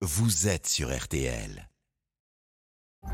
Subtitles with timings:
[0.00, 1.67] vous êtes sur RTL.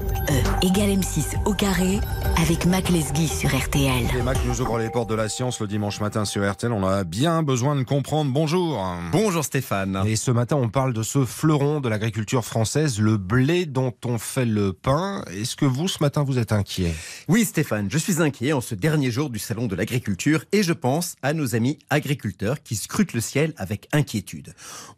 [0.00, 2.00] E égale M6 au carré
[2.36, 4.06] avec Mac Lesguy sur RTL.
[4.14, 6.72] Les Mac nous ouvrent les portes de la science le dimanche matin sur RTL.
[6.72, 8.32] On a bien besoin de comprendre.
[8.32, 8.84] Bonjour.
[9.12, 10.02] Bonjour Stéphane.
[10.06, 14.18] Et ce matin, on parle de ce fleuron de l'agriculture française, le blé dont on
[14.18, 15.24] fait le pain.
[15.30, 16.94] Est-ce que vous, ce matin, vous êtes inquiet?
[17.28, 20.72] Oui Stéphane, je suis inquiet en ce dernier jour du Salon de l'agriculture et je
[20.72, 24.54] pense à nos amis agriculteurs qui scrutent le ciel avec inquiétude.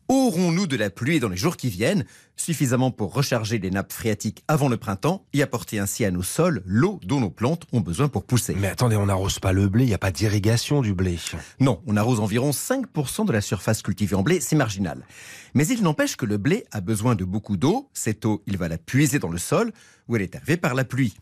[0.08, 2.04] Aurons-nous de la pluie dans les jours qui viennent?
[2.36, 6.62] Suffisamment pour recharger les nappes phréatiques avant le printemps et apporter ainsi à nos sols
[6.66, 8.54] l'eau dont nos plantes ont besoin pour pousser.
[8.54, 11.18] Mais attendez, on n'arrose pas le blé, il n'y a pas d'irrigation du blé.
[11.58, 15.06] Non, on arrose environ 5% de la surface cultivée en blé, c'est marginal.
[15.54, 18.68] Mais il n'empêche que le blé a besoin de beaucoup d'eau, cette eau, il va
[18.68, 19.72] la puiser dans le sol
[20.06, 21.14] où elle est arrivée par la pluie.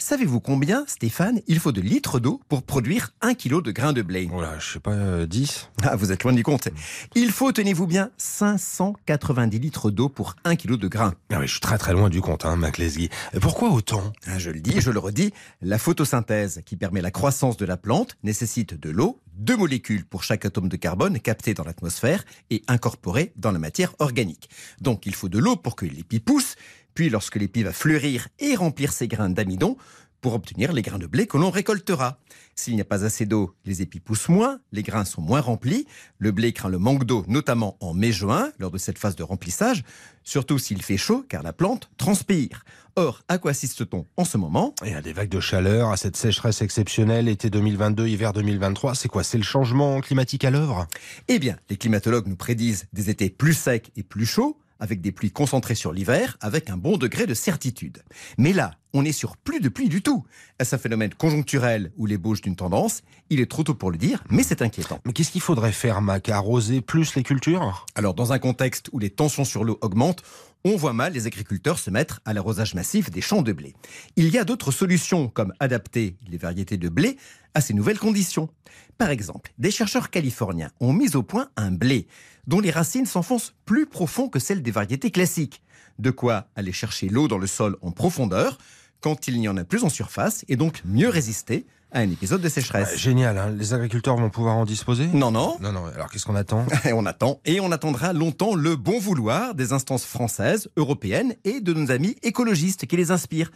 [0.00, 4.00] Savez-vous combien, Stéphane, il faut de litres d'eau pour produire un kilo de grains de
[4.02, 4.28] blé?
[4.30, 6.68] Voilà, je sais pas, euh, 10 Ah, vous êtes loin du compte.
[7.16, 11.14] Il faut, tenez-vous bien, 590 litres d'eau pour un kilo de grains.
[11.32, 13.08] Ah oui, je suis très très loin du compte, hein, Mac Lesguy.
[13.34, 14.12] Et Pourquoi autant?
[14.26, 15.32] Ah, Je le dis, je le redis,
[15.62, 20.22] la photosynthèse qui permet la croissance de la plante nécessite de l'eau, deux molécules pour
[20.22, 24.48] chaque atome de carbone capté dans l'atmosphère et incorporé dans la matière organique.
[24.80, 26.54] Donc il faut de l'eau pour que l'épi pousse,
[26.94, 29.76] puis lorsque l'épi va fleurir et remplir ses grains d'amidon,
[30.20, 32.18] pour obtenir les grains de blé que l'on récoltera.
[32.54, 35.86] S'il n'y a pas assez d'eau, les épis poussent moins, les grains sont moins remplis,
[36.18, 39.84] le blé craint le manque d'eau, notamment en mai-juin, lors de cette phase de remplissage,
[40.24, 42.64] surtout s'il fait chaud, car la plante transpire.
[42.96, 44.74] Or, à quoi assiste-t-on en ce moment?
[44.84, 49.08] Et à des vagues de chaleur, à cette sécheresse exceptionnelle, été 2022, hiver 2023, c'est
[49.08, 49.22] quoi?
[49.22, 50.88] C'est le changement climatique à l'œuvre?
[51.28, 55.12] Eh bien, les climatologues nous prédisent des étés plus secs et plus chauds, avec des
[55.12, 58.02] pluies concentrées sur l'hiver, avec un bon degré de certitude.
[58.36, 60.24] Mais là, on est sur plus de pluie du tout.
[60.58, 63.02] Est-ce un phénomène conjoncturel ou l'ébauche d'une tendance?
[63.30, 65.00] Il est trop tôt pour le dire, mais c'est inquiétant.
[65.04, 66.28] Mais qu'est-ce qu'il faudrait faire, Mac?
[66.28, 67.86] Arroser plus les cultures?
[67.94, 70.22] Alors, dans un contexte où les tensions sur l'eau augmentent,
[70.64, 73.74] on voit mal les agriculteurs se mettre à l'arrosage massif des champs de blé.
[74.16, 77.16] Il y a d'autres solutions, comme adapter les variétés de blé
[77.54, 78.48] à ces nouvelles conditions.
[78.96, 82.08] Par exemple, des chercheurs californiens ont mis au point un blé
[82.46, 85.62] dont les racines s'enfoncent plus profond que celles des variétés classiques.
[85.98, 88.58] De quoi aller chercher l'eau dans le sol en profondeur
[89.00, 92.40] quand il n'y en a plus en surface et donc mieux résister à un épisode
[92.40, 92.90] de sécheresse.
[92.92, 95.06] Ah, Génial, hein les agriculteurs vont pouvoir en disposer?
[95.08, 96.66] Non, non, Non, non, alors qu'est-ce qu'on attend?
[96.92, 101.72] On attend et on attendra longtemps le bon vouloir des instances françaises, européennes et de
[101.72, 103.50] nos amis écologistes qui les inspirent.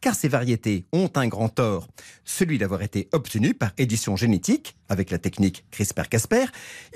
[0.00, 1.88] Car ces variétés ont un grand tort,
[2.24, 6.46] celui d'avoir été obtenues par édition génétique avec la technique CRISPR-Cas9.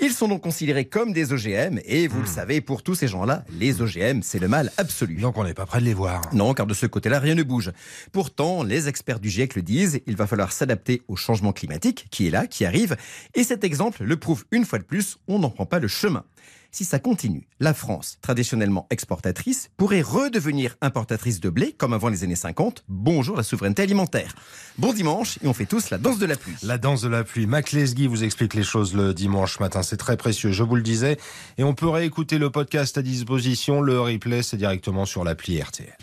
[0.01, 3.43] Ils sont donc considérés comme des OGM et vous le savez, pour tous ces gens-là,
[3.59, 5.15] les OGM, c'est le mal absolu.
[5.17, 6.21] Donc on n'est pas prêt de les voir.
[6.31, 7.71] Non, car de ce côté-là, rien ne bouge.
[8.13, 10.53] Pourtant, les experts du GIEC le disent, il va falloir
[11.07, 12.95] au changement climatique qui est là, qui arrive.
[13.35, 16.23] Et cet exemple le prouve une fois de plus, on n'en prend pas le chemin.
[16.75, 22.23] Si ça continue, la France, traditionnellement exportatrice, pourrait redevenir importatrice de blé comme avant les
[22.23, 22.83] années 50.
[22.87, 24.33] Bonjour la souveraineté alimentaire.
[24.79, 26.55] Bon dimanche et on fait tous la danse de la pluie.
[26.63, 27.45] La danse de la pluie.
[27.45, 29.83] Mac Lesguy vous explique les choses le dimanche matin.
[29.83, 31.19] C'est très précieux, je vous le disais.
[31.59, 33.79] Et on peut réécouter le podcast à disposition.
[33.79, 35.93] Le replay, c'est directement sur l'appli RTL.